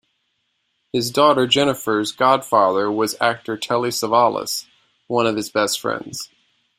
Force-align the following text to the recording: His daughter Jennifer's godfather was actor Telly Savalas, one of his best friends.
His 0.91 1.11
daughter 1.11 1.45
Jennifer's 1.45 2.11
godfather 2.11 2.91
was 2.91 3.15
actor 3.21 3.55
Telly 3.55 3.89
Savalas, 3.91 4.65
one 5.05 5.27
of 5.27 5.35
his 5.35 5.51
best 5.51 5.79
friends. 5.79 6.31